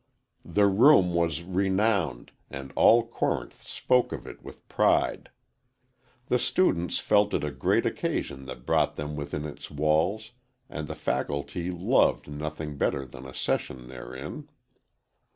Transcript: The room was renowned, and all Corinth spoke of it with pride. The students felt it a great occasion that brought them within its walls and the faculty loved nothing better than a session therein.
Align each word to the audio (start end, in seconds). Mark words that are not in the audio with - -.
The 0.43 0.65
room 0.65 1.13
was 1.13 1.43
renowned, 1.43 2.31
and 2.49 2.73
all 2.75 3.05
Corinth 3.05 3.61
spoke 3.67 4.11
of 4.11 4.25
it 4.25 4.41
with 4.41 4.67
pride. 4.67 5.29
The 6.25 6.39
students 6.39 6.97
felt 6.97 7.35
it 7.35 7.43
a 7.43 7.51
great 7.51 7.85
occasion 7.85 8.45
that 8.47 8.65
brought 8.65 8.95
them 8.95 9.15
within 9.15 9.45
its 9.45 9.69
walls 9.69 10.31
and 10.67 10.87
the 10.87 10.95
faculty 10.95 11.69
loved 11.69 12.27
nothing 12.27 12.77
better 12.77 13.05
than 13.05 13.27
a 13.27 13.35
session 13.35 13.89
therein. 13.89 14.49